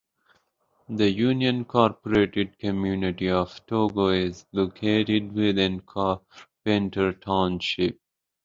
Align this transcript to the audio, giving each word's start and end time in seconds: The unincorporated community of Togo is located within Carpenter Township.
The 0.89 1.15
unincorporated 1.15 2.57
community 2.57 3.29
of 3.29 3.63
Togo 3.67 4.07
is 4.07 4.47
located 4.51 5.31
within 5.31 5.81
Carpenter 5.81 7.13
Township. 7.13 7.99